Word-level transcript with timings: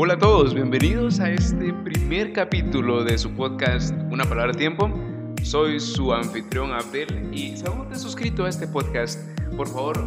Hola 0.00 0.14
a 0.14 0.18
todos, 0.18 0.54
bienvenidos 0.54 1.18
a 1.18 1.28
este 1.28 1.72
primer 1.72 2.32
capítulo 2.32 3.02
de 3.02 3.18
su 3.18 3.32
podcast 3.32 3.92
Una 4.12 4.22
Palabra 4.22 4.52
Tiempo. 4.52 4.88
Soy 5.42 5.80
su 5.80 6.14
anfitrión 6.14 6.70
Abdel 6.70 7.28
y 7.32 7.56
si 7.56 7.66
aún 7.66 7.78
no 7.78 7.84
te 7.88 7.94
has 7.94 8.02
suscrito 8.02 8.44
a 8.44 8.48
este 8.48 8.68
podcast, 8.68 9.18
por 9.56 9.66
favor, 9.66 10.00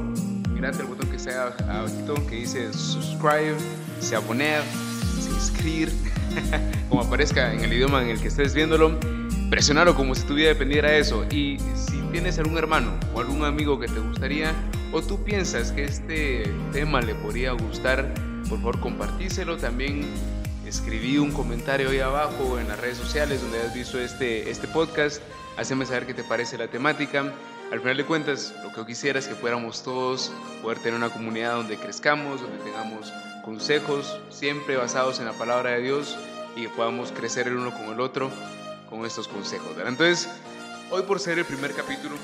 mirate 0.48 0.80
el 0.80 0.88
botón 0.88 1.10
que 1.10 1.18
está 1.18 1.48
abajito 1.68 2.14
que 2.30 2.36
dice 2.38 2.72
subscribe, 2.72 3.58
se 4.00 4.16
abonar, 4.16 4.64
se 5.20 5.30
inscribir, 5.30 5.92
como 6.90 7.02
aparezca 7.02 7.54
en 7.54 7.60
el 7.60 7.74
idioma 7.74 8.02
en 8.02 8.12
el 8.12 8.22
que 8.22 8.30
estés 8.30 8.54
viéndolo, 8.54 8.98
presionarlo 9.50 9.94
como 9.94 10.16
si 10.16 10.26
tu 10.26 10.36
vida 10.36 10.48
dependiera 10.48 10.92
de 10.92 11.00
eso. 11.00 11.26
Y 11.30 11.58
si 11.76 12.00
tienes 12.14 12.40
algún 12.40 12.58
hermano 12.58 12.98
o 13.14 13.20
algún 13.20 13.44
amigo 13.44 13.78
que 13.78 13.88
te 13.88 14.00
gustaría 14.00 14.54
o 14.94 15.02
tú 15.02 15.22
piensas 15.26 15.74
que 15.74 15.84
este 15.84 16.44
tema 16.72 17.02
le 17.02 17.14
podría 17.14 17.52
gustar, 17.52 18.31
por 18.52 18.60
favor 18.60 18.80
compartíselo. 18.82 19.56
También 19.56 20.06
escribí 20.66 21.18
un 21.18 21.32
comentario 21.32 21.90
ahí 21.90 22.00
abajo 22.00 22.60
en 22.60 22.68
las 22.68 22.78
redes 22.80 22.98
sociales 22.98 23.42
donde 23.42 23.62
has 23.62 23.74
visto 23.74 23.98
este, 23.98 24.52
este 24.52 24.68
podcast. 24.68 25.22
Haceme 25.58 25.86
saber 25.86 26.06
qué 26.06 26.14
te 26.14 26.26
parece 26.26 26.58
la 26.58 26.68
temática. 26.68 27.34
Al 27.72 27.80
final 27.80 27.96
de 27.96 28.06
cuentas, 28.06 28.54
lo 28.62 28.70
que 28.72 28.76
yo 28.76 28.86
quisiera 28.86 29.20
es 29.20 29.30
que 29.30 29.36
fuéramos 29.36 29.84
todos 29.84 30.34
poder 30.62 30.80
tener 30.80 30.96
una 30.96 31.10
comunidad 31.10 31.56
donde 31.56 31.78
crezcamos, 31.78 32.42
donde 32.42 32.58
tengamos 32.58 33.14
consejos 33.46 34.20
siempre 34.30 34.76
basados 34.76 35.20
en 35.20 35.28
la 35.28 35.34
palabra 35.34 35.72
de 35.72 35.84
Dios 35.84 36.18
y 36.58 36.64
que 36.64 36.70
podamos 36.70 37.14
crecer 37.14 37.48
el 37.48 37.56
uno 37.56 37.72
con 37.72 37.94
el 37.94 38.02
otro 38.02 38.30
con 38.90 39.06
estos 39.06 39.30
consejos. 39.30 39.78
Entonces, 39.78 40.28
hoy 40.92 41.04
por 41.04 41.22
ser 41.22 41.40
el 41.40 41.46
primer 41.46 41.74
capítulo, 41.74 42.16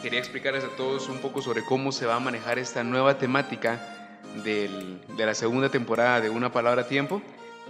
quería 0.00 0.20
explicarles 0.20 0.64
a 0.64 0.68
todos 0.68 1.10
un 1.10 1.18
poco 1.18 1.42
sobre 1.42 1.62
cómo 1.62 1.92
se 1.92 2.06
va 2.06 2.14
a 2.14 2.20
manejar 2.20 2.58
esta 2.58 2.82
nueva 2.82 3.18
temática 3.18 3.93
del, 4.42 5.00
de 5.16 5.26
la 5.26 5.34
segunda 5.34 5.68
temporada 5.68 6.20
de 6.20 6.30
Una 6.30 6.52
Palabra 6.52 6.82
a 6.82 6.88
Tiempo. 6.88 7.22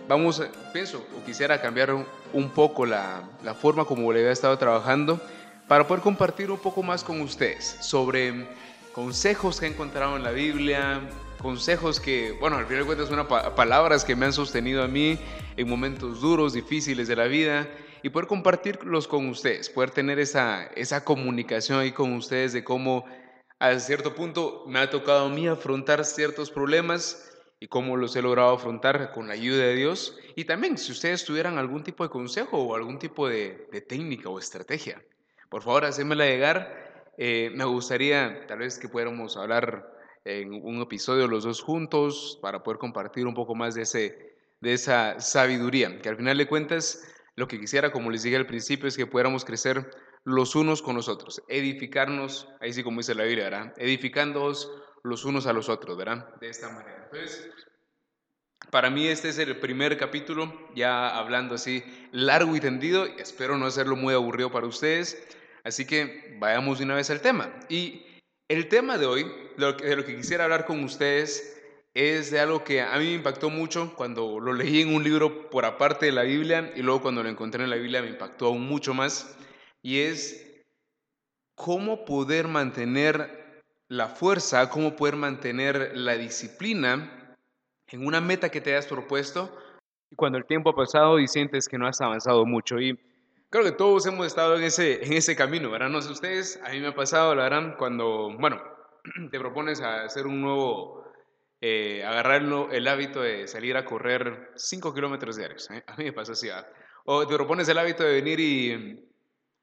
Vamos, 0.08 0.42
pienso, 0.72 1.04
o 1.18 1.24
quisiera 1.24 1.60
cambiar 1.60 1.94
un 2.32 2.50
poco 2.50 2.86
la, 2.86 3.22
la 3.42 3.54
forma 3.54 3.84
como 3.84 4.12
le 4.12 4.20
había 4.20 4.32
estado 4.32 4.56
trabajando 4.58 5.20
para 5.68 5.86
poder 5.86 6.02
compartir 6.02 6.50
un 6.50 6.58
poco 6.58 6.82
más 6.82 7.02
con 7.04 7.20
ustedes 7.20 7.76
sobre 7.80 8.46
consejos 8.92 9.58
que 9.58 9.66
he 9.66 9.68
encontrado 9.70 10.16
en 10.16 10.22
la 10.22 10.30
Biblia, 10.30 11.00
consejos 11.40 12.00
que, 12.00 12.32
bueno, 12.40 12.56
al 12.56 12.66
final 12.66 12.80
de 12.80 12.86
cuentas 12.86 13.08
son 13.08 13.26
palabras 13.54 14.04
que 14.04 14.14
me 14.14 14.26
han 14.26 14.32
sostenido 14.32 14.82
a 14.82 14.88
mí 14.88 15.18
en 15.56 15.68
momentos 15.68 16.20
duros, 16.20 16.52
difíciles 16.52 17.08
de 17.08 17.16
la 17.16 17.24
vida 17.24 17.66
y 18.02 18.10
poder 18.10 18.28
compartirlos 18.28 19.08
con 19.08 19.28
ustedes, 19.28 19.70
poder 19.70 19.90
tener 19.90 20.18
esa, 20.18 20.64
esa 20.76 21.04
comunicación 21.04 21.80
ahí 21.80 21.92
con 21.92 22.12
ustedes 22.12 22.52
de 22.52 22.62
cómo 22.62 23.06
a 23.58 23.78
cierto 23.78 24.14
punto 24.14 24.64
me 24.66 24.78
ha 24.78 24.90
tocado 24.90 25.26
a 25.26 25.28
mí 25.28 25.48
afrontar 25.48 26.04
ciertos 26.04 26.50
problemas 26.50 27.30
y 27.60 27.68
cómo 27.68 27.96
los 27.96 28.14
he 28.16 28.22
logrado 28.22 28.54
afrontar 28.54 29.12
con 29.12 29.28
la 29.28 29.34
ayuda 29.34 29.64
de 29.64 29.74
Dios. 29.74 30.18
Y 30.36 30.44
también 30.44 30.76
si 30.76 30.92
ustedes 30.92 31.24
tuvieran 31.24 31.56
algún 31.56 31.82
tipo 31.82 32.04
de 32.04 32.10
consejo 32.10 32.58
o 32.58 32.74
algún 32.74 32.98
tipo 32.98 33.28
de, 33.28 33.68
técnica 33.88 34.28
o 34.28 34.38
estrategia, 34.38 35.02
por 35.48 35.62
favor, 35.62 35.84
hacémela 35.84 36.26
llegar. 36.26 37.12
Eh, 37.16 37.50
me 37.54 37.64
gustaría 37.64 38.44
tal 38.48 38.58
vez 38.58 38.78
que 38.78 38.88
pudiéramos 38.88 39.36
hablar 39.36 39.88
en 40.24 40.52
un 40.52 40.82
episodio 40.82 41.28
los 41.28 41.44
dos 41.44 41.62
juntos 41.62 42.38
para 42.42 42.62
poder 42.62 42.78
compartir 42.78 43.26
un 43.26 43.34
poco 43.34 43.54
más 43.54 43.74
de, 43.74 43.82
ese, 43.82 44.36
de 44.60 44.72
esa 44.72 45.20
sabiduría, 45.20 46.00
que 46.00 46.08
al 46.08 46.16
final 46.16 46.36
de 46.36 46.48
cuentas 46.48 47.04
lo 47.36 47.46
que 47.46 47.60
quisiera, 47.60 47.92
como 47.92 48.10
les 48.10 48.22
dije 48.22 48.36
al 48.36 48.46
principio, 48.46 48.88
es 48.88 48.96
que 48.96 49.06
pudiéramos 49.06 49.44
crecer 49.44 49.90
los 50.24 50.56
unos 50.56 50.82
con 50.82 50.96
los 50.96 51.08
otros, 51.08 51.42
edificarnos, 51.48 52.48
ahí 52.60 52.72
sí 52.72 52.82
como 52.82 52.98
dice 52.98 53.14
la 53.14 53.24
Biblia, 53.24 53.44
¿verdad? 53.44 53.74
Edificándoos 53.76 54.72
los 55.02 55.24
unos 55.24 55.46
a 55.46 55.52
los 55.52 55.68
otros, 55.68 55.96
¿verdad? 55.96 56.34
De 56.40 56.48
esta 56.48 56.70
manera. 56.70 57.08
Entonces, 57.12 57.50
para 58.70 58.88
mí 58.88 59.06
este 59.06 59.28
es 59.28 59.38
el 59.38 59.60
primer 59.60 59.98
capítulo, 59.98 60.70
ya 60.74 61.16
hablando 61.16 61.54
así 61.54 61.84
largo 62.10 62.56
y 62.56 62.60
tendido, 62.60 63.04
espero 63.04 63.58
no 63.58 63.66
hacerlo 63.66 63.96
muy 63.96 64.14
aburrido 64.14 64.50
para 64.50 64.66
ustedes, 64.66 65.22
así 65.62 65.86
que 65.86 66.36
vayamos 66.38 66.78
de 66.78 66.84
una 66.84 66.94
vez 66.94 67.10
al 67.10 67.20
tema. 67.20 67.52
Y 67.68 68.06
el 68.48 68.68
tema 68.68 68.96
de 68.96 69.06
hoy, 69.06 69.24
de 69.58 69.96
lo 69.96 70.04
que 70.04 70.16
quisiera 70.16 70.44
hablar 70.44 70.64
con 70.64 70.82
ustedes, 70.82 71.54
es 71.92 72.30
de 72.30 72.40
algo 72.40 72.64
que 72.64 72.80
a 72.80 72.98
mí 72.98 73.04
me 73.04 73.12
impactó 73.12 73.50
mucho 73.50 73.94
cuando 73.94 74.40
lo 74.40 74.52
leí 74.52 74.80
en 74.80 74.94
un 74.94 75.04
libro 75.04 75.48
por 75.50 75.64
aparte 75.64 76.06
de 76.06 76.12
la 76.12 76.22
Biblia 76.22 76.72
y 76.74 76.82
luego 76.82 77.02
cuando 77.02 77.22
lo 77.22 77.28
encontré 77.28 77.62
en 77.62 77.70
la 77.70 77.76
Biblia 77.76 78.02
me 78.02 78.08
impactó 78.08 78.46
aún 78.46 78.66
mucho 78.66 78.94
más 78.94 79.36
y 79.84 80.00
es 80.00 80.64
cómo 81.54 82.06
poder 82.06 82.48
mantener 82.48 83.62
la 83.88 84.08
fuerza, 84.08 84.70
cómo 84.70 84.96
poder 84.96 85.14
mantener 85.14 85.92
la 85.94 86.16
disciplina 86.16 87.36
en 87.88 88.06
una 88.06 88.22
meta 88.22 88.48
que 88.48 88.62
te 88.62 88.70
hayas 88.70 88.86
propuesto 88.86 89.54
cuando 90.16 90.38
el 90.38 90.46
tiempo 90.46 90.70
ha 90.70 90.74
pasado 90.74 91.20
y 91.20 91.28
sientes 91.28 91.68
que 91.68 91.76
no 91.76 91.86
has 91.86 92.00
avanzado 92.00 92.46
mucho. 92.46 92.80
Y 92.80 92.98
creo 93.50 93.62
que 93.62 93.72
todos 93.72 94.06
hemos 94.06 94.26
estado 94.26 94.56
en 94.56 94.64
ese, 94.64 95.04
en 95.04 95.12
ese 95.12 95.36
camino, 95.36 95.70
¿verdad? 95.70 95.90
No 95.90 96.00
sé 96.00 96.10
ustedes, 96.10 96.58
a 96.64 96.70
mí 96.70 96.80
me 96.80 96.88
ha 96.88 96.94
pasado, 96.94 97.34
la 97.34 97.42
verdad, 97.42 97.76
cuando, 97.76 98.34
bueno, 98.38 98.62
te 99.30 99.38
propones 99.38 99.82
hacer 99.82 100.26
un 100.26 100.40
nuevo, 100.40 101.04
eh, 101.60 102.02
agarrar 102.04 102.42
el 102.72 102.88
hábito 102.88 103.20
de 103.20 103.46
salir 103.48 103.76
a 103.76 103.84
correr 103.84 104.50
5 104.56 104.94
kilómetros 104.94 105.36
diarios. 105.36 105.70
¿eh? 105.70 105.84
A 105.86 105.94
mí 105.96 106.04
me 106.04 106.14
pasa 106.14 106.32
así, 106.32 106.48
O 107.04 107.26
te 107.26 107.34
propones 107.34 107.68
el 107.68 107.76
hábito 107.76 108.02
de 108.02 108.14
venir 108.14 108.40
y 108.40 109.10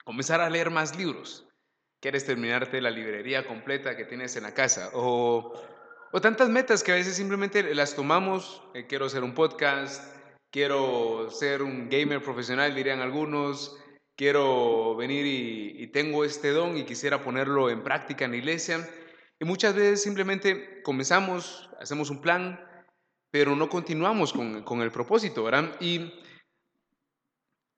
comenzar 0.04 0.42
a 0.42 0.50
leer 0.50 0.70
más 0.70 0.98
libros. 0.98 1.48
Quieres 2.02 2.26
terminarte 2.26 2.82
la 2.82 2.90
librería 2.90 3.46
completa 3.46 3.96
que 3.96 4.06
tienes 4.06 4.36
en 4.36 4.44
la 4.44 4.54
casa. 4.54 4.90
O, 4.94 5.54
tantas 6.22 6.50
metas 6.50 6.84
que 6.84 6.92
a 6.92 6.96
veces 6.96 7.16
simplemente 7.16 7.76
las 7.76 7.96
tomamos. 7.96 8.64
Eh, 8.74 8.88
quiero 8.88 9.06
hacer 9.06 9.24
un 9.24 9.34
podcast, 9.34 10.04
quiero 10.52 11.30
ser 11.30 11.62
un 11.62 11.90
gamer 11.90 12.22
profesional, 12.22 12.74
dirían 12.74 13.00
algunos. 13.00 13.78
Quiero 14.16 14.96
venir 14.96 15.26
y, 15.26 15.88
tengo 15.88 16.24
este 16.24 16.50
don 16.50 16.78
y 16.78 16.86
quisiera 16.86 17.24
ponerlo 17.24 17.70
en 17.70 17.84
práctica 17.84 18.26
en 18.26 18.32
la 18.32 18.38
iglesia. 18.38 18.88
Y 19.40 19.46
muchas 19.46 19.74
veces 19.74 20.04
simplemente 20.04 20.82
comenzamos, 20.84 21.70
hacemos 21.80 22.10
un 22.10 22.22
plan, 22.22 22.60
pero 23.32 23.56
no 23.56 23.70
continuamos 23.70 24.34
con, 24.34 24.64
con 24.64 24.82
el 24.82 24.92
propósito, 24.92 25.44
¿verdad? 25.44 25.76
Y 25.80 26.14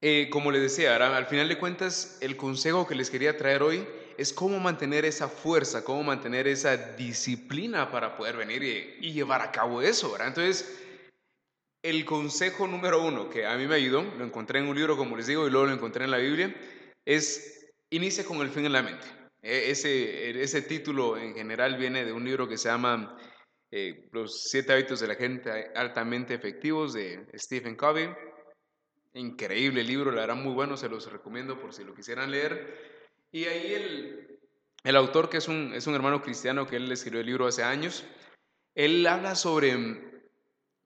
eh, 0.06 0.28
como 0.30 0.52
les 0.52 0.62
decía, 0.62 0.97
al 0.97 1.28
final 1.28 1.47
de 1.47 1.58
cuentas, 1.58 2.18
el 2.19 2.36
consejo 2.36 2.86
que 2.86 2.94
les 2.94 3.09
quería 3.09 3.38
traer 3.38 3.64
hoy 3.64 3.88
es 4.18 4.34
cómo 4.34 4.59
mantener 4.59 5.06
esa 5.06 5.30
fuerza, 5.30 5.86
cómo 5.86 6.03
mantener 6.03 6.46
esa 6.46 6.75
disciplina 6.75 7.90
para 7.90 8.18
poder 8.18 8.36
venir 8.36 8.63
y, 9.00 9.13
llevar 9.13 9.42
a 9.42 9.53
cabo 9.53 9.81
eso, 9.81 10.12
¿verdad? 10.12 10.28
Entonces, 10.28 10.78
el 11.81 12.03
consejo 12.03 12.68
número 12.68 13.02
uno 13.02 13.30
que 13.30 13.46
a 13.46 13.56
mí 13.56 13.66
me 13.66 13.75
ayudó, 13.75 14.03
lo 14.18 14.25
encontré 14.25 14.59
en 14.59 14.68
un 14.68 14.75
libro, 14.75 14.97
como 14.97 15.16
les 15.16 15.28
digo, 15.28 15.47
y 15.47 15.50
luego 15.50 15.68
lo 15.68 15.74
encontré 15.74 16.03
en 16.03 16.12
la 16.12 16.18
Biblia, 16.18 16.53
es 17.06 17.74
inicia 17.90 18.25
con 18.25 18.42
el 18.42 18.50
fin 18.50 18.66
en 18.66 18.74
la 18.74 18.84
mente. 18.84 19.08
E, 19.42 19.72
ese, 19.72 20.31
ese 20.44 20.63
título 20.63 21.18
en 21.18 21.34
general 21.34 21.78
viene 21.78 22.03
de 22.03 22.12
un 22.12 22.25
libro 22.25 22.50
que 22.50 22.58
se 22.58 22.68
llama 22.68 23.18
eh, 23.72 24.09
Los 24.12 24.50
siete 24.50 24.74
hábitos 24.74 25.00
de 25.00 25.08
la 25.08 25.16
gente 25.16 25.72
altamente 25.75 26.34
efectivos 26.34 26.92
de 26.92 27.25
Stephen 27.38 27.78
Covey. 27.78 28.09
Increíble 29.13 29.84
libro, 29.84 30.12
la 30.12 30.22
verdad 30.22 30.35
muy 30.35 30.53
bueno, 30.53 30.75
se 30.75 30.90
los 30.90 31.12
recomiendo 31.12 31.59
por 31.59 31.74
si 31.74 31.84
lo 31.84 31.94
quisieran 31.94 32.31
leer. 32.31 32.94
Y 33.31 33.46
ahí 33.46 33.74
el, 33.74 34.40
el 34.84 34.96
autor, 34.96 35.29
que 35.29 35.38
es 35.38 35.47
un, 35.47 35.74
es 35.74 35.85
un 35.88 35.96
hermano 35.96 36.22
cristiano 36.22 36.66
que 36.66 36.78
él 36.78 36.91
escribió 36.91 37.19
el 37.19 37.28
libro 37.28 37.47
hace 37.47 37.63
años, 37.63 38.03
él 38.75 39.06
habla 39.06 39.35
sobre 39.35 40.24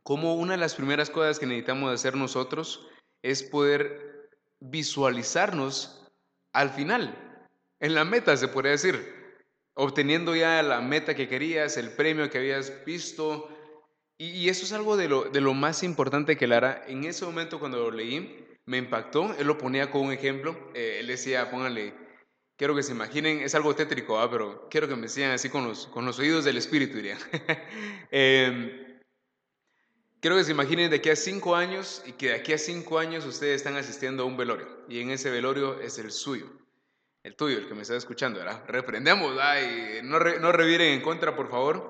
cómo 0.03 0.35
una 0.35 0.53
de 0.53 0.59
las 0.59 0.75
primeras 0.75 1.09
cosas 1.09 1.39
que 1.39 1.45
necesitamos 1.45 1.93
hacer 1.93 2.15
nosotros 2.15 2.88
es 3.21 3.43
poder 3.43 4.29
visualizarnos 4.59 6.05
al 6.53 6.69
final, 6.71 7.27
en 7.79 7.94
la 7.94 8.03
meta 8.03 8.35
se 8.35 8.47
podría 8.47 8.71
decir, 8.71 9.13
obteniendo 9.75 10.35
ya 10.35 10.63
la 10.63 10.81
meta 10.81 11.15
que 11.15 11.27
querías, 11.27 11.77
el 11.77 11.91
premio 11.91 12.29
que 12.29 12.39
habías 12.39 12.83
visto, 12.83 13.49
y, 14.18 14.50
eso 14.50 14.66
es 14.66 14.72
algo 14.72 14.98
de 14.98 15.08
lo, 15.08 15.25
de 15.25 15.42
lo 15.42 15.54
más 15.54 15.84
importante 15.84 16.38
que 16.38 16.46
él 16.46 16.54
hará. 16.54 16.84
En 16.88 17.04
ese 17.04 17.25
momento 17.25 17.60
cuando 17.60 17.78
lo 17.78 17.92
leí, 17.92 18.48
me 18.68 18.78
impactó. 18.78 19.34
Él 19.40 19.48
lo 19.48 19.58
ponía 19.58 19.90
como 19.90 20.06
un 20.06 20.14
ejemplo. 20.14 20.56
Eh, 20.75 20.98
él 21.00 21.08
decía, 21.08 21.50
pónganle, 21.50 21.94
quiero 22.58 22.75
que 22.75 22.84
se 22.84 22.92
imaginen, 22.92 23.40
es 23.40 23.56
algo 23.56 23.75
tétrico, 23.75 24.19
¿ah? 24.19 24.30
pero 24.30 24.68
quiero 24.69 24.88
que 24.88 24.96
me 24.96 25.08
sigan 25.08 25.31
así 25.31 25.50
con 25.50 25.68
los, 25.68 25.88
con 25.88 26.06
los 26.06 26.19
oídos 26.19 26.46
del 26.46 26.58
espíritu, 26.58 26.98
diría. 26.98 27.18
Em, 28.12 29.02
quiero 30.19 30.38
que 30.38 30.44
se 30.44 30.52
imaginen 30.52 30.90
de 30.90 30.98
aquí 30.98 31.10
a 31.10 31.16
cinco 31.16 31.56
años 31.56 32.04
y 32.06 32.14
que 32.14 32.28
de 32.28 32.36
aquí 32.36 32.54
a 32.54 32.58
cinco 32.58 33.00
años 33.00 33.25
ustedes 33.25 33.56
están 33.56 33.75
asistiendo 33.75 34.24
a 34.24 34.25
un 34.25 34.38
velorio. 34.38 34.68
Y 34.90 35.00
en 35.00 35.12
ese 35.12 35.31
velorio 35.31 35.80
es 35.80 35.98
el 35.98 36.12
suyo. 36.12 36.48
El 37.24 37.36
tuyo, 37.36 37.58
el 37.58 37.68
que 37.68 37.74
me 37.74 37.81
está 37.81 37.96
escuchando, 37.96 38.40
¿verdad? 38.40 38.64
Reprendemos, 38.68 39.38
ay, 39.42 40.00
no, 40.04 40.19
no 40.19 40.52
reviren 40.52 40.94
en 40.94 41.02
contra, 41.02 41.36
por 41.36 41.50
favor. 41.50 41.88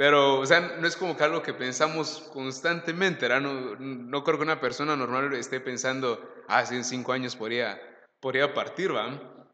Pero, 0.00 0.40
o 0.40 0.46
sea, 0.46 0.60
no 0.80 0.86
es 0.86 0.96
como 0.96 1.14
que 1.14 1.24
algo 1.24 1.42
que 1.42 1.52
pensamos 1.52 2.30
constantemente, 2.32 3.28
¿verdad? 3.28 3.42
No, 3.42 3.76
no 3.76 4.24
creo 4.24 4.38
que 4.38 4.44
una 4.44 4.58
persona 4.58 4.96
normal 4.96 5.34
esté 5.34 5.60
pensando, 5.60 6.42
ah, 6.48 6.64
sí, 6.64 6.74
en 6.74 6.84
cinco 6.84 7.12
años 7.12 7.36
podría, 7.36 7.78
podría 8.18 8.54
partir, 8.54 8.96
¿va? 8.96 9.44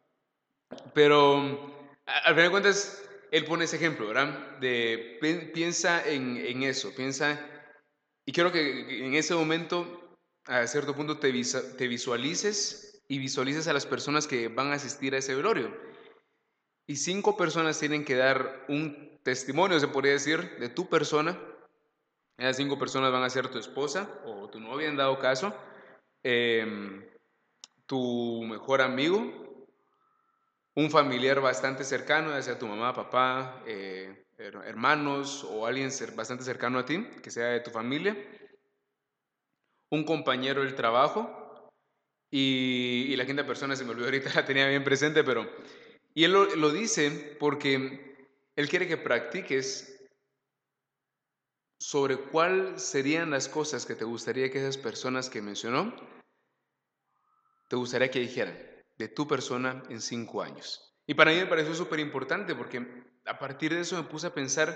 Pero, 0.94 1.90
al 2.06 2.34
final 2.34 2.44
de 2.44 2.50
cuentas, 2.50 3.02
él 3.32 3.44
pone 3.44 3.64
ese 3.64 3.74
ejemplo, 3.74 4.06
¿verdad? 4.06 4.56
De 4.60 5.18
piensa 5.52 6.08
en, 6.08 6.36
en 6.36 6.62
eso, 6.62 6.94
piensa 6.94 7.40
Y 8.24 8.30
quiero 8.30 8.52
que 8.52 9.04
en 9.04 9.14
ese 9.14 9.34
momento, 9.34 10.16
a 10.44 10.64
cierto 10.68 10.94
punto, 10.94 11.18
te, 11.18 11.32
te 11.76 11.88
visualices 11.88 13.02
y 13.08 13.18
visualices 13.18 13.66
a 13.66 13.72
las 13.72 13.84
personas 13.84 14.28
que 14.28 14.46
van 14.46 14.68
a 14.68 14.74
asistir 14.74 15.12
a 15.16 15.18
ese 15.18 15.34
velorio. 15.34 15.76
Y 16.86 16.96
cinco 16.96 17.36
personas 17.36 17.80
tienen 17.80 18.04
que 18.04 18.14
dar 18.14 18.64
un 18.68 19.18
testimonio, 19.24 19.80
se 19.80 19.88
podría 19.88 20.12
decir, 20.12 20.58
de 20.58 20.68
tu 20.68 20.88
persona. 20.88 21.36
Esas 22.38 22.56
cinco 22.56 22.78
personas 22.78 23.10
van 23.10 23.24
a 23.24 23.30
ser 23.30 23.48
tu 23.48 23.58
esposa 23.58 24.08
o 24.24 24.48
tu 24.48 24.60
novia 24.60 24.88
en 24.88 24.96
dado 24.96 25.18
caso, 25.18 25.52
em, 26.22 27.04
tu 27.86 28.42
mejor 28.44 28.82
amigo, 28.82 29.66
un 30.74 30.90
familiar 30.90 31.40
bastante 31.40 31.82
cercano, 31.82 32.30
ya 32.30 32.42
sea 32.42 32.58
tu 32.58 32.68
mamá, 32.68 32.92
papá, 32.94 33.62
eh, 33.66 34.26
hermanos 34.38 35.44
o 35.44 35.66
alguien 35.66 35.90
bastante 36.14 36.44
cercano 36.44 36.78
a 36.78 36.84
ti, 36.84 37.08
que 37.22 37.30
sea 37.30 37.46
de 37.46 37.60
tu 37.60 37.70
familia, 37.70 38.14
un 39.90 40.04
compañero 40.04 40.62
del 40.62 40.74
trabajo 40.74 41.70
y, 42.30 43.06
y 43.08 43.16
la 43.16 43.24
quinta 43.24 43.46
persona, 43.46 43.74
se 43.74 43.84
me 43.84 43.90
olvidó 43.90 44.06
ahorita, 44.06 44.30
la 44.34 44.44
tenía 44.44 44.68
bien 44.68 44.84
presente, 44.84 45.24
pero 45.24 45.48
y 46.16 46.24
él 46.24 46.32
lo, 46.32 46.72
dice 46.72 47.36
porque 47.38 48.16
él 48.56 48.68
quiere 48.70 48.88
que 48.88 48.96
practiques 48.96 50.02
sobre 51.78 52.16
cuáles 52.16 52.82
serían 52.82 53.28
las 53.28 53.50
cosas 53.50 53.84
que 53.84 53.94
te 53.94 54.06
gustaría 54.06 54.50
que 54.50 54.58
esas 54.58 54.78
personas 54.78 55.28
que 55.28 55.42
mencionó, 55.42 55.94
te 57.68 57.76
gustaría 57.76 58.10
que 58.10 58.20
dijeran 58.20 58.56
de 58.96 59.08
tu 59.08 59.28
persona 59.28 59.82
en 59.90 60.00
cinco 60.00 60.40
años. 60.40 60.96
Y 61.06 61.12
para 61.12 61.32
mí 61.32 61.36
me 61.36 61.48
pareció 61.48 61.74
súper 61.74 62.00
importante 62.00 62.54
porque 62.54 63.04
a 63.26 63.38
partir 63.38 63.74
de 63.74 63.82
eso 63.82 64.02
me 64.02 64.08
puse 64.08 64.28
a 64.28 64.34
pensar 64.34 64.74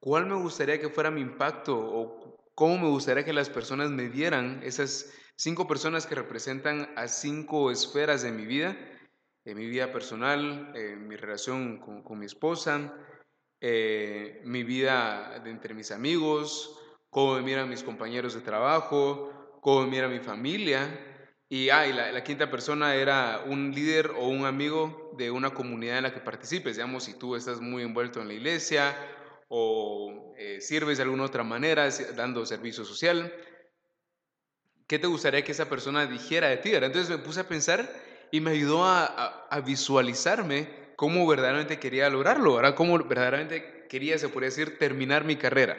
cuál 0.00 0.24
me 0.24 0.36
gustaría 0.36 0.80
que 0.80 0.88
fuera 0.88 1.10
mi 1.10 1.20
impacto 1.20 1.76
o 1.76 2.38
cómo 2.54 2.78
me 2.78 2.88
gustaría 2.88 3.26
que 3.26 3.34
las 3.34 3.50
personas 3.50 3.90
me 3.90 4.08
vieran, 4.08 4.62
esas 4.62 5.12
cinco 5.36 5.68
personas 5.68 6.06
que 6.06 6.14
representan 6.14 6.90
a 6.96 7.06
cinco 7.06 7.70
esferas 7.70 8.22
de 8.22 8.32
mi 8.32 8.46
vida 8.46 8.78
en 9.44 9.58
mi 9.58 9.66
vida 9.66 9.92
personal, 9.92 10.72
en 10.74 11.06
mi 11.06 11.16
relación 11.16 11.78
con, 11.78 12.18
mi 12.18 12.26
esposa, 12.26 12.94
eh, 13.60 14.40
mi 14.44 14.62
vida 14.62 15.42
entre 15.44 15.74
mis 15.74 15.90
amigos, 15.90 16.80
cómo 17.10 17.34
me 17.34 17.42
miran 17.42 17.68
mis 17.68 17.82
compañeros 17.82 18.34
de 18.34 18.40
trabajo, 18.40 19.58
cómo 19.60 19.82
me 19.82 19.90
mira 19.90 20.08
mi 20.08 20.20
familia. 20.20 21.10
Y, 21.48 21.68
ah, 21.68 21.86
la, 21.86 22.24
quinta 22.24 22.50
persona 22.50 22.94
era 22.94 23.44
un 23.46 23.72
líder 23.72 24.12
o 24.16 24.28
un 24.28 24.46
amigo 24.46 25.12
de 25.18 25.30
una 25.30 25.52
comunidad 25.52 25.98
en 25.98 26.04
la 26.04 26.14
que 26.14 26.20
participes. 26.20 26.76
Digamos, 26.76 27.04
si 27.04 27.18
tú 27.18 27.36
estás 27.36 27.60
muy 27.60 27.82
envuelto 27.82 28.22
en 28.22 28.28
la 28.28 28.34
iglesia 28.34 28.96
o 29.48 30.34
eh, 30.38 30.60
sirves 30.62 30.96
de 30.96 31.02
alguna 31.02 31.24
otra 31.24 31.44
manera 31.44 31.88
dando 32.16 32.46
servicio 32.46 32.82
social, 32.84 33.32
¿qué 34.86 34.98
te 34.98 35.06
gustaría 35.06 35.44
que 35.44 35.52
esa 35.52 35.68
persona 35.68 36.06
dijera 36.06 36.48
de 36.48 36.56
ti? 36.56 36.74
Entonces 36.74 37.10
me 37.10 37.18
puse 37.18 37.40
a 37.40 37.48
pensar 37.48 37.88
y 38.30 38.40
me 38.40 38.52
ayudó 38.52 38.84
a, 38.84 39.40
visualizarme 39.64 40.68
cómo 40.96 41.26
verdaderamente 41.26 41.78
quería 41.78 42.10
lograrlo, 42.10 42.56
¿verdad? 42.56 42.74
cómo 42.74 42.98
verdaderamente 42.98 43.86
quería, 43.88 44.18
se 44.18 44.28
podría 44.28 44.50
decir, 44.50 44.78
terminar 44.78 45.24
mi 45.24 45.36
carrera. 45.36 45.76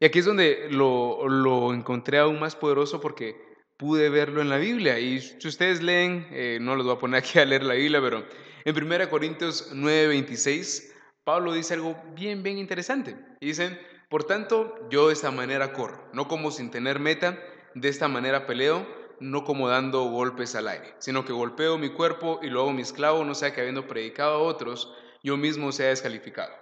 Y 0.00 0.04
aquí 0.04 0.20
es 0.20 0.24
donde 0.24 0.68
lo, 0.70 1.72
encontré 1.72 2.18
aún 2.18 2.38
más 2.38 2.54
poderoso 2.54 3.00
porque 3.00 3.36
pude 3.76 4.10
verlo 4.10 4.40
en 4.40 4.48
la 4.48 4.58
Biblia. 4.58 4.98
Y 4.98 5.20
si 5.20 5.48
ustedes 5.48 5.82
leen, 5.82 6.26
eh, 6.30 6.58
no 6.60 6.76
les 6.76 6.84
voy 6.84 6.94
a 6.94 6.98
poner 6.98 7.18
aquí 7.18 7.38
a 7.38 7.44
leer 7.44 7.64
la 7.64 7.74
Biblia, 7.74 8.00
pero 8.00 8.24
en 8.64 8.76
1 8.76 9.08
Corintios 9.08 9.72
9:26, 9.74 10.92
Pablo 11.24 11.52
dice 11.52 11.74
algo 11.74 11.96
bien, 12.14 12.42
bien 12.42 12.58
interesante. 12.58 13.16
Dicen, 13.40 13.78
por 14.08 14.24
tanto, 14.24 14.88
yo 14.90 15.08
de 15.08 15.14
esta 15.14 15.30
manera 15.30 15.72
corro, 15.72 16.08
no 16.12 16.28
como 16.28 16.50
sin 16.50 16.70
tener 16.70 16.98
meta, 17.00 17.38
de 17.74 17.88
esta 17.88 18.08
manera 18.08 18.46
peleo, 18.46 18.86
no 19.20 19.44
como 19.44 19.68
dando 19.68 20.04
golpes 20.04 20.54
al 20.54 20.68
aire, 20.68 20.94
sino 20.98 21.24
que 21.24 21.32
golpeo 21.32 21.78
mi 21.78 21.90
cuerpo 21.90 22.40
y 22.42 22.48
lo 22.48 22.60
hago 22.60 22.72
mi 22.72 22.82
esclavo, 22.82 23.24
no 23.24 23.34
sea 23.34 23.52
que 23.52 23.60
habiendo 23.60 23.86
predicado 23.86 24.34
a 24.34 24.42
otros, 24.42 24.92
yo 25.22 25.36
mismo 25.36 25.72
sea 25.72 25.88
descalificado. 25.88 26.52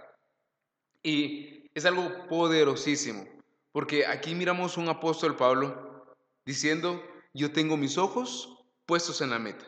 Y 1.03 1.70
es 1.75 1.85
algo 1.85 2.26
poderosísimo, 2.29 3.26
porque 3.73 4.06
aquí 4.06 4.35
miramos 4.35 4.76
un 4.76 4.88
apóstol 4.88 5.37
Pablo 5.37 6.06
diciendo, 6.44 7.03
yo 7.35 7.53
tengo 7.53 7.76
mis 7.76 7.99
ojos 7.99 8.64
puestos 8.87 9.20
en 9.20 9.31
la 9.31 9.38
meta. 9.38 9.64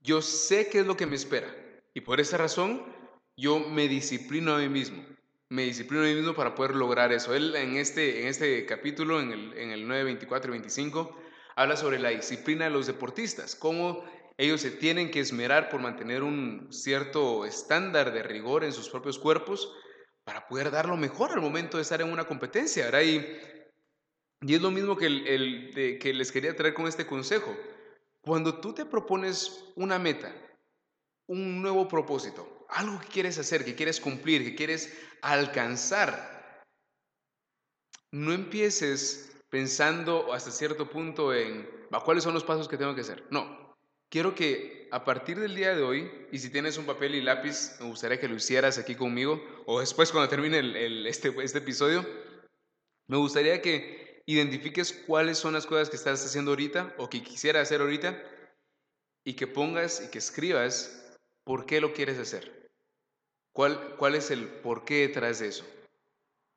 Yo 0.00 0.22
sé 0.22 0.68
qué 0.68 0.80
es 0.80 0.86
lo 0.86 0.96
que 0.96 1.06
me 1.06 1.16
espera. 1.16 1.54
Y 1.94 2.00
por 2.00 2.20
esa 2.20 2.36
razón, 2.36 2.84
yo 3.36 3.60
me 3.60 3.88
disciplino 3.88 4.54
a 4.54 4.58
mí 4.58 4.68
mismo. 4.68 5.04
Me 5.48 5.64
disciplino 5.64 6.02
a 6.02 6.06
mí 6.06 6.14
mismo 6.14 6.34
para 6.34 6.54
poder 6.54 6.74
lograr 6.74 7.12
eso. 7.12 7.34
Él 7.34 7.54
en 7.54 7.76
este, 7.76 8.22
en 8.22 8.28
este 8.28 8.66
capítulo, 8.66 9.20
en 9.20 9.32
el, 9.32 9.56
en 9.56 9.70
el 9.70 9.86
9, 9.86 10.04
24 10.04 10.50
y 10.50 10.52
25, 10.52 11.16
habla 11.58 11.76
sobre 11.76 11.98
la 11.98 12.10
disciplina 12.10 12.66
de 12.66 12.70
los 12.70 12.86
deportistas, 12.86 13.56
cómo 13.56 14.04
ellos 14.36 14.60
se 14.60 14.70
tienen 14.70 15.10
que 15.10 15.18
esmerar 15.18 15.68
por 15.68 15.80
mantener 15.80 16.22
un 16.22 16.68
cierto 16.70 17.44
estándar 17.44 18.12
de 18.12 18.22
rigor 18.22 18.62
en 18.62 18.72
sus 18.72 18.88
propios 18.88 19.18
cuerpos 19.18 19.74
para 20.22 20.46
poder 20.46 20.70
dar 20.70 20.86
lo 20.86 20.96
mejor 20.96 21.32
al 21.32 21.40
momento 21.40 21.76
de 21.76 21.82
estar 21.82 22.00
en 22.00 22.12
una 22.12 22.28
competencia. 22.28 23.02
Y, 23.02 23.40
y 24.42 24.54
es 24.54 24.62
lo 24.62 24.70
mismo 24.70 24.96
que, 24.96 25.06
el, 25.06 25.98
que 26.00 26.14
les 26.14 26.30
quería 26.30 26.54
traer 26.54 26.74
con 26.74 26.86
este 26.86 27.08
consejo. 27.08 27.52
Cuando 28.20 28.60
tú 28.60 28.72
te 28.72 28.86
propones 28.86 29.64
una 29.74 29.98
meta, 29.98 30.32
un 31.26 31.60
nuevo 31.60 31.88
propósito, 31.88 32.66
algo 32.68 33.00
que 33.00 33.08
quieres 33.08 33.36
hacer, 33.36 33.64
que 33.64 33.74
quieres 33.74 34.00
cumplir, 34.00 34.44
que 34.44 34.54
quieres 34.54 34.96
alcanzar, 35.22 36.62
no 38.12 38.32
empieces 38.32 39.27
pensando 39.50 40.32
hasta 40.32 40.50
cierto 40.50 40.88
punto 40.90 41.34
en 41.34 41.68
cuáles 42.04 42.24
son 42.24 42.34
los 42.34 42.44
pasos 42.44 42.68
que 42.68 42.76
tengo 42.76 42.94
que 42.94 43.00
hacer. 43.00 43.24
No, 43.30 43.76
quiero 44.10 44.34
que 44.34 44.88
a 44.90 45.04
partir 45.04 45.38
del 45.38 45.54
día 45.54 45.74
de 45.74 45.82
hoy, 45.82 46.10
y 46.32 46.38
si 46.38 46.50
tienes 46.50 46.78
un 46.78 46.86
papel 46.86 47.14
y 47.14 47.22
lápiz, 47.22 47.76
me 47.80 47.86
gustaría 47.86 48.20
que 48.20 48.28
lo 48.28 48.36
hicieras 48.36 48.78
aquí 48.78 48.94
conmigo, 48.94 49.42
o 49.66 49.80
después 49.80 50.12
cuando 50.12 50.28
termine 50.28 50.58
el, 50.58 51.06
este, 51.06 51.34
este 51.42 51.58
episodio, 51.58 52.06
me 53.06 53.16
gustaría 53.16 53.60
que 53.62 54.22
identifiques 54.26 54.92
cuáles 55.06 55.38
son 55.38 55.54
las 55.54 55.66
cosas 55.66 55.88
que 55.88 55.96
estás 55.96 56.24
haciendo 56.24 56.52
ahorita 56.52 56.94
o 56.98 57.08
que 57.08 57.22
quisiera 57.22 57.60
hacer 57.60 57.80
ahorita, 57.80 58.22
y 59.24 59.34
que 59.34 59.46
pongas 59.46 60.02
y 60.02 60.10
que 60.10 60.18
escribas 60.18 61.16
por 61.44 61.66
qué 61.66 61.80
lo 61.80 61.92
quieres 61.92 62.18
hacer. 62.18 62.70
¿Cuál, 63.52 63.96
cuál 63.96 64.14
es 64.14 64.30
el 64.30 64.46
por 64.46 64.84
qué 64.84 65.06
detrás 65.06 65.40
de 65.40 65.48
eso? 65.48 65.66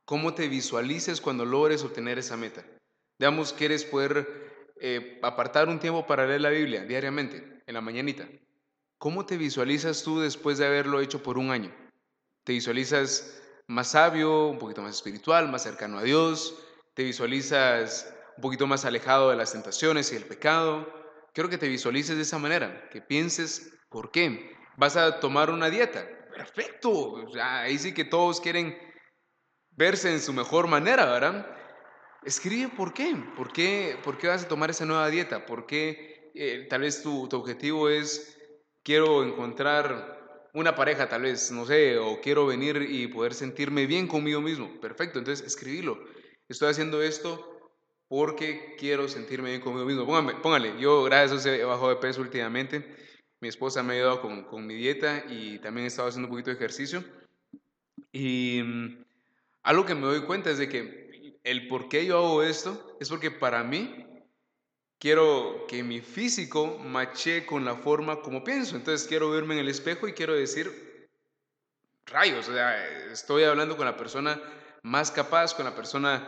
¿Cómo 0.05 0.33
te 0.33 0.47
visualices 0.47 1.19
cuando 1.19 1.45
logres 1.45 1.83
obtener 1.83 2.18
esa 2.19 2.37
meta? 2.37 2.66
Digamos, 3.21 3.54
quieres 3.54 3.85
poder 3.85 4.73
eh, 4.78 5.19
apartar 5.21 5.69
un 5.69 5.78
tiempo 5.78 6.07
para 6.07 6.25
leer 6.25 6.42
la 6.42 6.49
Biblia 6.49 6.85
diariamente, 6.85 7.61
en 7.68 7.73
la 7.75 7.80
mañanita. 7.80 8.28
¿Cómo 8.97 9.28
te 9.28 9.37
visualizas 9.37 10.01
tú 10.01 10.19
después 10.19 10.57
de 10.57 10.66
haberlo 10.66 10.99
hecho 11.01 11.21
por 11.21 11.37
un 11.37 11.51
año? 11.51 11.71
¿Te 12.44 12.54
visualizas 12.54 13.40
más 13.68 13.92
sabio, 13.92 14.47
un 14.47 14.57
poquito 14.57 14.81
más 14.81 14.95
espiritual, 14.95 15.51
más 15.51 15.61
cercano 15.61 15.99
a 15.99 16.01
Dios? 16.01 16.57
¿Te 16.95 17.04
visualizas 17.04 18.11
un 18.37 18.42
poquito 18.42 18.66
más 18.66 18.85
alejado 18.85 19.30
de 19.30 19.35
las 19.35 19.51
tentaciones 19.51 20.11
y 20.11 20.16
el 20.16 20.25
pecado? 20.25 20.92
Quiero 21.35 21.47
que 21.47 21.59
te 21.59 21.68
visualices 21.68 22.16
de 22.16 22.23
esa 22.23 22.40
manera, 22.40 22.90
que 22.90 23.01
pienses 23.01 23.71
por 23.92 24.09
qué. 24.09 24.51
¿Vas 24.78 24.97
a 24.97 25.19
tomar 25.19 25.51
una 25.51 25.69
dieta? 25.69 26.04
Perfecto. 26.35 27.23
ahí 27.40 27.78
sí 27.78 27.94
que 27.94 28.04
todos 28.04 28.42
quieren 28.42 28.75
verse 29.69 30.11
en 30.11 30.21
su 30.21 30.33
mejor 30.33 30.66
manera, 30.66 31.06
¿verdad? 31.06 31.60
Escribe 32.23 32.69
por 32.69 32.94
qué, 32.94 33.16
por 33.35 33.51
qué, 33.51 33.97
por 34.04 34.18
qué 34.18 34.28
vas 34.28 34.44
a 34.44 34.47
tomar 34.47 34.69
esa 34.69 34.85
nueva 34.85 35.09
dieta, 35.09 35.45
por 35.45 35.66
qué 35.66 36.31
eh, 36.35 36.68
tal 36.69 36.81
vez 36.81 37.01
tu, 37.01 37.28
tu, 37.28 37.37
objetivo 37.37 37.90
es 37.90 38.37
quiero 38.83 39.23
encontrar 39.23 40.49
una 40.54 40.75
pareja 40.75 41.09
tal 41.09 41.23
vez, 41.23 41.51
no 41.51 41.66
sé, 41.66 41.97
o 41.97 42.21
quiero 42.21 42.45
venir 42.45 42.85
y 42.87 43.07
poder 43.07 43.33
sentirme 43.33 43.87
bien 43.87 44.07
conmigo 44.07 44.40
mismo. 44.40 44.80
Perfecto, 44.80 45.18
entonces 45.18 45.45
escribilo. 45.45 45.97
Estoy 46.47 46.69
haciendo 46.69 47.01
esto 47.01 47.47
porque 48.07 48.75
quiero 48.78 49.07
sentirme 49.07 49.49
bien 49.49 49.61
conmigo 49.61 49.85
mismo. 49.85 50.06
Póngame, 50.06 50.35
póngale, 50.35 50.80
yo 50.80 51.04
gracias 51.04 51.31
a 51.31 51.35
eso 51.35 51.49
he 51.49 51.66
bajado 51.66 51.90
de 51.90 51.95
peso 51.95 52.21
últimamente. 52.21 52.85
Mi 53.40 53.47
esposa 53.47 53.81
me 53.81 53.94
ha 53.94 53.95
ayudado 53.95 54.21
con, 54.21 54.44
con 54.44 54.68
mi 54.68 54.75
dieta 54.75 55.23
y 55.28 55.57
también 55.59 55.85
he 55.85 55.87
estado 55.87 56.09
haciendo 56.09 56.28
un 56.28 56.33
poquito 56.33 56.51
de 56.51 56.57
ejercicio. 56.57 57.04
Y 58.11 58.61
mm, 58.63 59.06
algo 59.63 59.85
que 59.85 59.95
me 59.95 60.01
doy 60.01 60.21
cuenta 60.21 60.51
es 60.51 60.57
de 60.57 60.69
que 60.69 61.10
el 61.44 61.68
por 61.68 61.90
qué 61.90 62.06
yo 62.06 62.18
hago 62.18 62.44
esto 62.44 62.98
es 63.00 63.10
porque 63.10 63.31
para 63.31 63.64
mí 63.64 64.07
quiero 65.00 65.66
que 65.68 65.83
mi 65.83 66.00
físico 66.00 66.78
mache 66.78 67.45
con 67.45 67.66
la 67.66 67.76
forma 67.76 68.21
como 68.21 68.44
pienso. 68.44 68.76
Entonces 68.76 69.07
quiero 69.07 69.31
verme 69.31 69.56
en 69.56 69.62
el 69.62 69.69
espejo 69.69 70.07
y 70.07 70.14
quiero 70.14 70.33
decir, 70.33 71.10
rayos, 72.06 72.48
o 72.48 72.54
sea, 72.54 72.88
estoy 73.12 73.44
hablando 73.44 73.76
con 73.76 73.86
la 73.86 73.98
persona 73.98 74.40
más 74.83 75.12
capaz, 75.12 75.54
con 75.56 75.66
la 75.66 75.76
persona 75.76 76.28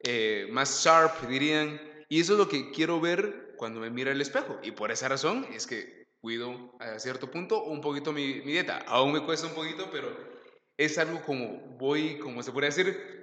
eh, 0.00 0.46
más 0.50 0.84
sharp, 0.84 1.22
dirían. 1.28 1.80
Y 2.08 2.20
eso 2.20 2.34
es 2.34 2.38
lo 2.38 2.48
que 2.48 2.70
quiero 2.72 3.00
ver 3.00 3.54
cuando 3.56 3.80
me 3.80 3.90
mira 3.90 4.12
el 4.12 4.20
espejo. 4.20 4.58
Y 4.62 4.72
por 4.72 4.90
esa 4.90 5.08
razón 5.08 5.46
es 5.52 5.66
que 5.66 6.06
cuido 6.20 6.76
a 6.80 6.98
cierto 6.98 7.30
punto 7.30 7.64
un 7.64 7.80
poquito 7.80 8.12
mi, 8.12 8.42
mi 8.42 8.52
dieta. 8.52 8.78
Aún 8.86 9.12
me 9.12 9.24
cuesta 9.24 9.46
un 9.46 9.54
poquito, 9.54 9.88
pero 9.90 10.14
es 10.76 10.98
algo 10.98 11.22
como 11.22 11.58
voy, 11.78 12.18
como 12.18 12.42
se 12.42 12.52
puede 12.52 12.66
decir, 12.66 13.19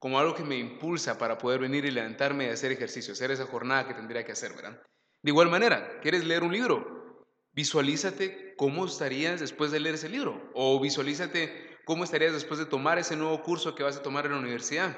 como 0.00 0.18
algo 0.18 0.34
que 0.34 0.42
me 0.42 0.56
impulsa 0.56 1.18
para 1.18 1.38
poder 1.38 1.60
venir 1.60 1.84
y 1.84 1.90
levantarme 1.90 2.46
y 2.46 2.48
hacer 2.48 2.72
ejercicio, 2.72 3.12
hacer 3.12 3.30
esa 3.30 3.46
jornada 3.46 3.86
que 3.86 3.94
tendría 3.94 4.24
que 4.24 4.32
hacer, 4.32 4.54
¿verdad? 4.54 4.82
De 5.22 5.30
igual 5.30 5.50
manera, 5.50 6.00
¿quieres 6.00 6.24
leer 6.24 6.42
un 6.42 6.52
libro? 6.52 7.26
Visualízate 7.52 8.54
cómo 8.56 8.86
estarías 8.86 9.40
después 9.40 9.70
de 9.70 9.78
leer 9.78 9.96
ese 9.96 10.08
libro 10.08 10.50
o 10.54 10.80
visualízate 10.80 11.78
cómo 11.84 12.04
estarías 12.04 12.32
después 12.32 12.58
de 12.58 12.64
tomar 12.64 12.98
ese 12.98 13.14
nuevo 13.14 13.42
curso 13.42 13.74
que 13.74 13.82
vas 13.82 13.98
a 13.98 14.02
tomar 14.02 14.24
en 14.24 14.32
la 14.32 14.38
universidad. 14.38 14.96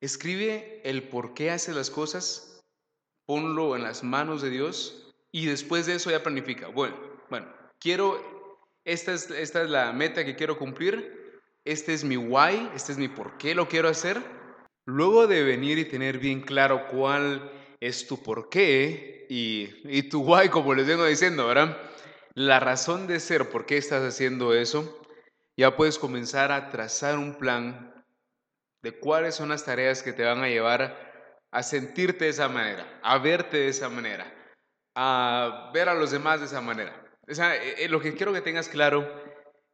Escribe 0.00 0.82
el 0.84 1.08
por 1.08 1.34
qué 1.34 1.52
haces 1.52 1.76
las 1.76 1.90
cosas, 1.90 2.60
ponlo 3.24 3.76
en 3.76 3.84
las 3.84 4.02
manos 4.02 4.42
de 4.42 4.50
Dios 4.50 5.12
y 5.30 5.46
después 5.46 5.86
de 5.86 5.94
eso 5.94 6.10
ya 6.10 6.24
planifica. 6.24 6.68
Bueno, 6.68 6.96
bueno, 7.30 7.54
quiero, 7.78 8.58
esta 8.84 9.12
es, 9.12 9.30
esta 9.30 9.62
es 9.62 9.70
la 9.70 9.92
meta 9.92 10.24
que 10.24 10.34
quiero 10.34 10.58
cumplir, 10.58 11.17
este 11.68 11.92
es 11.92 12.02
mi 12.02 12.16
why, 12.16 12.70
este 12.74 12.92
es 12.92 12.98
mi 12.98 13.08
por 13.08 13.36
qué 13.36 13.54
lo 13.54 13.68
quiero 13.68 13.90
hacer. 13.90 14.22
Luego 14.86 15.26
de 15.26 15.42
venir 15.42 15.78
y 15.78 15.84
tener 15.84 16.18
bien 16.18 16.40
claro 16.40 16.88
cuál 16.88 17.52
es 17.78 18.06
tu 18.06 18.22
por 18.22 18.48
qué 18.48 19.26
y, 19.28 20.08
tu 20.08 20.22
why, 20.22 20.48
como 20.48 20.74
les 20.74 20.86
vengo 20.86 21.04
diciendo, 21.04 21.46
¿verdad? 21.46 21.76
La 22.32 22.58
razón 22.58 23.06
de 23.06 23.20
ser, 23.20 23.50
por 23.50 23.66
qué 23.66 23.76
estás 23.76 24.02
haciendo 24.02 24.54
eso, 24.54 25.02
ya 25.58 25.76
puedes 25.76 25.98
comenzar 25.98 26.52
a 26.52 26.70
trazar 26.70 27.18
un 27.18 27.34
plan 27.34 28.02
de 28.82 28.98
cuáles 28.98 29.34
son 29.34 29.50
las 29.50 29.66
tareas 29.66 30.02
que 30.02 30.14
te 30.14 30.24
van 30.24 30.42
a 30.42 30.48
llevar 30.48 31.36
a 31.50 31.62
sentirte 31.62 32.24
de 32.24 32.30
esa 32.30 32.48
manera, 32.48 32.98
a 33.02 33.18
verte 33.18 33.58
de 33.58 33.68
esa 33.68 33.90
manera, 33.90 34.32
a 34.94 35.70
ver 35.74 35.90
a 35.90 35.94
los 35.94 36.12
demás 36.12 36.40
de 36.40 36.46
esa 36.46 36.62
manera. 36.62 37.04
O 37.28 37.34
sea, 37.34 37.56
eh, 37.56 37.84
eh, 37.84 37.88
lo 37.88 38.00
que 38.00 38.14
quiero 38.14 38.32
que 38.32 38.40
tengas 38.40 38.70
claro 38.70 39.06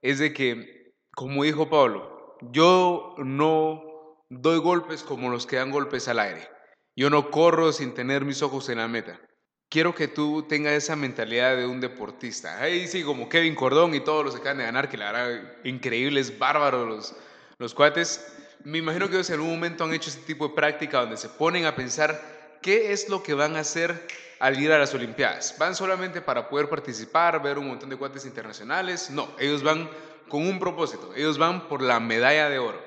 es 0.02 0.18
de 0.18 0.32
que 0.32 0.83
como 1.14 1.44
dijo 1.44 1.68
Pablo, 1.68 2.36
yo 2.52 3.14
no 3.18 3.82
doy 4.28 4.58
golpes 4.58 5.02
como 5.02 5.30
los 5.30 5.46
que 5.46 5.56
dan 5.56 5.70
golpes 5.70 6.08
al 6.08 6.18
aire. 6.18 6.48
Yo 6.96 7.10
no 7.10 7.30
corro 7.30 7.72
sin 7.72 7.94
tener 7.94 8.24
mis 8.24 8.42
ojos 8.42 8.68
en 8.68 8.78
la 8.78 8.88
meta. 8.88 9.20
Quiero 9.68 9.94
que 9.94 10.08
tú 10.08 10.44
tengas 10.48 10.74
esa 10.74 10.94
mentalidad 10.94 11.56
de 11.56 11.66
un 11.66 11.80
deportista. 11.80 12.60
Ahí 12.60 12.86
sí, 12.86 13.02
como 13.02 13.28
Kevin 13.28 13.54
Cordón 13.54 13.94
y 13.94 14.00
todos 14.00 14.24
los 14.24 14.34
que 14.34 14.40
acaban 14.40 14.58
de 14.58 14.64
ganar, 14.64 14.88
que 14.88 14.96
la 14.96 15.10
verdad, 15.10 15.52
increíbles, 15.64 16.38
bárbaros 16.38 16.88
los, 16.88 17.16
los 17.58 17.74
cuates. 17.74 18.24
Me 18.62 18.78
imagino 18.78 19.08
que 19.08 19.16
ellos 19.16 19.30
en 19.30 19.36
algún 19.36 19.50
momento 19.50 19.84
han 19.84 19.92
hecho 19.92 20.10
este 20.10 20.22
tipo 20.22 20.48
de 20.48 20.54
práctica 20.54 21.00
donde 21.00 21.16
se 21.16 21.28
ponen 21.28 21.66
a 21.66 21.74
pensar 21.74 22.58
qué 22.62 22.92
es 22.92 23.08
lo 23.08 23.22
que 23.22 23.34
van 23.34 23.56
a 23.56 23.60
hacer 23.60 24.06
al 24.38 24.60
ir 24.60 24.70
a 24.72 24.78
las 24.78 24.94
Olimpiadas. 24.94 25.56
¿Van 25.58 25.74
solamente 25.74 26.20
para 26.20 26.48
poder 26.48 26.68
participar, 26.68 27.42
ver 27.42 27.58
un 27.58 27.68
montón 27.68 27.90
de 27.90 27.96
cuates 27.96 28.24
internacionales? 28.24 29.10
No, 29.10 29.28
ellos 29.38 29.62
van 29.62 29.90
con 30.28 30.46
un 30.46 30.58
propósito. 30.58 31.12
Ellos 31.14 31.38
van 31.38 31.68
por 31.68 31.82
la 31.82 32.00
medalla 32.00 32.48
de 32.48 32.58
oro. 32.58 32.80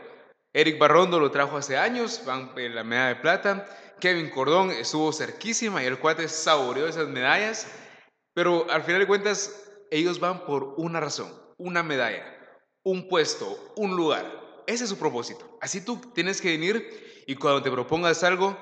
Eric 0.54 0.80
Barrondo 0.80 1.20
lo 1.20 1.32
trajo 1.32 1.58
hace 1.58 1.78
años, 1.78 2.24
van 2.26 2.50
por 2.50 2.62
la 2.62 2.84
medalla 2.84 3.10
de 3.10 3.22
plata. 3.22 3.66
Kevin 4.00 4.30
Cordón 4.30 4.72
estuvo 4.72 5.12
cerquísima 5.12 5.84
y 5.84 5.88
el 5.88 6.00
cuate 6.00 6.28
saboreó 6.28 6.88
esas 6.88 7.08
medallas. 7.08 7.68
Pero 8.34 8.70
al 8.70 8.84
final 8.84 9.02
de 9.02 9.08
cuentas, 9.08 9.70
ellos 9.92 10.20
van 10.20 10.46
por 10.46 10.76
una 10.78 11.00
razón, 11.00 11.32
una 11.58 11.84
medalla, 11.84 12.24
un 12.84 13.08
puesto, 13.08 13.74
un 13.76 13.96
lugar. 13.96 14.26
Ese 14.68 14.84
es 14.84 14.90
su 14.90 14.98
propósito. 14.98 15.58
Así 15.62 15.84
tú 15.84 16.00
tienes 16.14 16.42
que 16.42 16.52
venir 16.52 17.24
y 17.26 17.36
cuando 17.36 17.62
te 17.64 17.72
propongas 17.72 18.24
algo, 18.24 18.58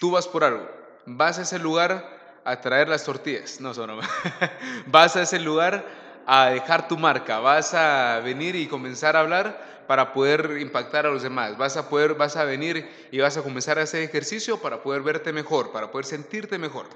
tú 0.00 0.10
vas 0.10 0.28
por 0.28 0.44
algo. 0.44 0.68
Vas 1.06 1.38
a 1.38 1.42
ese 1.42 1.58
lugar 1.58 2.40
a 2.44 2.60
traer 2.60 2.88
las 2.88 3.04
tortillas. 3.04 3.60
No, 3.60 3.72
son 3.74 4.00
Vas 4.86 5.16
a 5.16 5.22
ese 5.22 5.38
lugar 5.38 5.84
a 6.30 6.50
dejar 6.50 6.88
tu 6.88 6.98
marca, 6.98 7.38
vas 7.38 7.72
a 7.72 8.20
venir 8.20 8.54
y 8.54 8.66
comenzar 8.66 9.16
a 9.16 9.20
hablar 9.20 9.86
para 9.88 10.12
poder 10.12 10.58
impactar 10.60 11.06
a 11.06 11.10
los 11.10 11.22
demás, 11.22 11.56
vas 11.56 11.78
a 11.78 11.88
poder, 11.88 12.16
vas 12.16 12.36
a 12.36 12.44
venir 12.44 12.86
y 13.10 13.18
vas 13.18 13.38
a 13.38 13.42
comenzar 13.42 13.78
a 13.78 13.84
hacer 13.84 14.02
ejercicio 14.02 14.60
para 14.60 14.82
poder 14.82 15.00
verte 15.00 15.32
mejor, 15.32 15.72
para 15.72 15.90
poder 15.90 16.04
sentirte 16.04 16.58
mejor, 16.58 16.86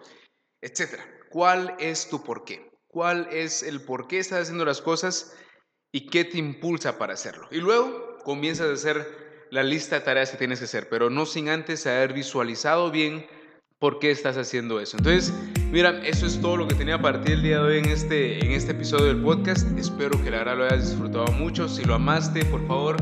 etcétera. 0.60 1.02
¿Cuál 1.30 1.74
es 1.78 2.10
tu 2.10 2.22
porqué? 2.22 2.68
¿Cuál 2.88 3.26
es 3.32 3.62
el 3.62 3.80
por 3.80 4.06
qué 4.06 4.18
estás 4.18 4.42
haciendo 4.42 4.66
las 4.66 4.82
cosas 4.82 5.34
y 5.90 6.08
qué 6.08 6.26
te 6.26 6.36
impulsa 6.36 6.98
para 6.98 7.14
hacerlo? 7.14 7.48
Y 7.50 7.60
luego 7.62 8.18
comienzas 8.24 8.68
a 8.68 8.74
hacer 8.74 9.46
la 9.50 9.62
lista 9.62 9.98
de 9.98 10.04
tareas 10.04 10.30
que 10.30 10.36
tienes 10.36 10.58
que 10.58 10.66
hacer, 10.66 10.90
pero 10.90 11.08
no 11.08 11.24
sin 11.24 11.48
antes 11.48 11.86
haber 11.86 12.12
visualizado 12.12 12.90
bien 12.90 13.26
por 13.78 13.98
qué 13.98 14.10
estás 14.10 14.36
haciendo 14.36 14.78
eso. 14.78 14.98
Entonces, 14.98 15.32
mira, 15.72 16.00
eso 16.04 16.26
es 16.26 16.40
todo 16.40 16.58
lo 16.58 16.68
que 16.68 16.74
tenía 16.74 17.00
para 17.00 17.20
ti 17.22 17.32
el 17.32 17.42
día 17.42 17.56
de 17.56 17.64
hoy 17.64 17.78
en 17.78 17.86
este, 17.86 18.44
en 18.44 18.52
este 18.52 18.72
episodio 18.72 19.06
del 19.06 19.22
podcast. 19.22 19.66
Espero 19.78 20.22
que 20.22 20.30
la 20.30 20.38
verdad 20.38 20.56
lo 20.58 20.64
hayas 20.64 20.90
disfrutado 20.90 21.32
mucho. 21.32 21.68
Si 21.68 21.82
lo 21.82 21.94
amaste, 21.94 22.44
por 22.44 22.64
favor, 22.66 22.96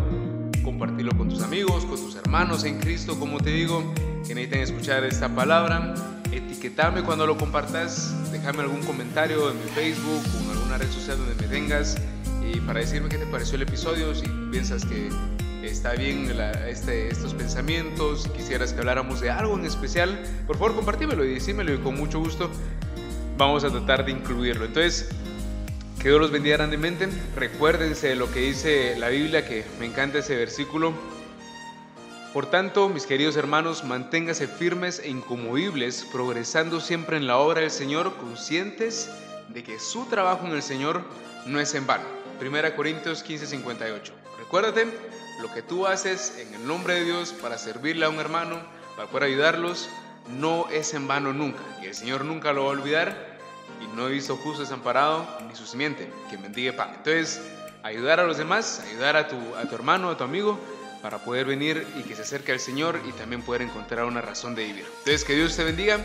compartirlo 0.62 1.10
con 1.18 1.28
tus 1.28 1.42
amigos, 1.42 1.84
con 1.84 1.96
tus 1.96 2.14
hermanos 2.14 2.64
en 2.64 2.78
Cristo, 2.78 3.18
como 3.18 3.38
te 3.40 3.50
digo, 3.50 3.92
que 4.26 4.34
necesiten 4.34 4.60
escuchar 4.60 5.04
esta 5.04 5.28
palabra. 5.28 5.94
Etiquetame 6.32 7.02
cuando 7.02 7.26
lo 7.26 7.36
compartas, 7.36 8.14
déjame 8.30 8.60
algún 8.60 8.82
comentario 8.82 9.50
en 9.50 9.58
mi 9.58 9.68
Facebook 9.70 10.22
o 10.36 10.44
en 10.44 10.56
alguna 10.56 10.78
red 10.78 10.90
social 10.90 11.18
donde 11.18 11.34
me 11.42 11.48
tengas 11.48 11.96
y 12.40 12.60
para 12.60 12.80
decirme 12.80 13.08
qué 13.08 13.18
te 13.18 13.26
pareció 13.26 13.56
el 13.56 13.62
episodio, 13.62 14.14
si 14.14 14.28
piensas 14.52 14.84
que 14.84 15.10
está 15.66 15.92
bien 15.92 16.30
este, 16.66 17.08
estos 17.08 17.34
pensamientos, 17.34 18.22
si 18.22 18.30
quisieras 18.30 18.72
que 18.72 18.80
habláramos 18.80 19.20
de 19.20 19.30
algo 19.30 19.58
en 19.58 19.64
especial, 19.64 20.18
por 20.46 20.56
favor 20.56 20.76
compartímelo 20.76 21.24
y 21.24 21.34
decímelo 21.34 21.74
y 21.74 21.78
con 21.78 21.96
mucho 21.96 22.18
gusto 22.18 22.50
vamos 23.36 23.64
a 23.64 23.70
tratar 23.70 24.04
de 24.04 24.12
incluirlo. 24.12 24.64
Entonces, 24.64 25.08
que 26.00 26.08
Dios 26.08 26.20
los 26.20 26.30
bendiga 26.30 26.56
grandemente. 26.56 27.08
Recuérdense 27.36 28.08
de 28.08 28.16
lo 28.16 28.32
que 28.32 28.40
dice 28.40 28.96
la 28.98 29.08
Biblia, 29.08 29.46
que 29.46 29.64
me 29.78 29.86
encanta 29.86 30.18
ese 30.18 30.34
versículo. 30.34 30.94
Por 32.32 32.46
tanto, 32.46 32.88
mis 32.88 33.06
queridos 33.06 33.36
hermanos, 33.36 33.84
manténgase 33.84 34.46
firmes 34.46 35.00
e 35.00 35.10
incomovibles, 35.10 36.06
progresando 36.10 36.80
siempre 36.80 37.16
en 37.16 37.26
la 37.26 37.36
obra 37.36 37.60
del 37.62 37.70
Señor, 37.70 38.16
conscientes 38.16 39.10
de 39.48 39.62
que 39.62 39.78
su 39.78 40.06
trabajo 40.06 40.46
en 40.46 40.52
el 40.52 40.62
Señor 40.62 41.02
no 41.44 41.60
es 41.60 41.74
en 41.74 41.86
vano. 41.86 42.04
1 42.40 42.76
Corintios 42.76 43.22
15:58. 43.22 44.12
Recuérdate, 44.38 44.86
lo 45.40 45.52
que 45.52 45.62
tú 45.62 45.86
haces 45.86 46.34
en 46.38 46.54
el 46.54 46.66
nombre 46.66 46.94
de 46.94 47.04
Dios 47.04 47.32
para 47.32 47.58
servirle 47.58 48.06
a 48.06 48.08
un 48.08 48.18
hermano, 48.18 48.60
para 48.96 49.08
poder 49.08 49.24
ayudarlos, 49.24 49.88
no 50.28 50.68
es 50.70 50.94
en 50.94 51.08
vano 51.08 51.32
nunca. 51.32 51.60
Y 51.82 51.86
el 51.86 51.94
Señor 51.94 52.24
nunca 52.24 52.52
lo 52.52 52.64
va 52.64 52.70
a 52.70 52.72
olvidar. 52.72 53.38
Y 53.80 53.96
no 53.96 54.08
he 54.08 54.10
visto 54.10 54.36
justo 54.36 54.60
desamparado 54.60 55.26
ni 55.48 55.56
su 55.56 55.66
simiente, 55.66 56.10
que 56.28 56.36
bendiga 56.36 56.72
pan. 56.72 56.90
Entonces, 56.96 57.40
ayudar 57.82 58.20
a 58.20 58.24
los 58.24 58.36
demás, 58.36 58.82
ayudar 58.90 59.16
a 59.16 59.28
tu, 59.28 59.36
a 59.56 59.64
tu 59.68 59.74
hermano, 59.74 60.10
a 60.10 60.16
tu 60.16 60.24
amigo, 60.24 60.58
para 61.02 61.18
poder 61.18 61.46
venir 61.46 61.86
y 61.96 62.02
que 62.02 62.14
se 62.14 62.22
acerque 62.22 62.52
al 62.52 62.60
Señor 62.60 63.00
y 63.08 63.12
también 63.12 63.42
poder 63.42 63.62
encontrar 63.62 64.04
una 64.04 64.20
razón 64.20 64.54
de 64.54 64.64
vivir. 64.64 64.84
Entonces, 64.98 65.24
que 65.24 65.34
Dios 65.34 65.56
te 65.56 65.64
bendiga, 65.64 65.98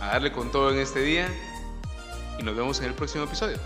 a 0.00 0.06
darle 0.06 0.32
con 0.32 0.52
todo 0.52 0.70
en 0.70 0.78
este 0.78 1.00
día 1.00 1.28
y 2.38 2.42
nos 2.42 2.56
vemos 2.56 2.78
en 2.78 2.86
el 2.86 2.94
próximo 2.94 3.24
episodio. 3.24 3.58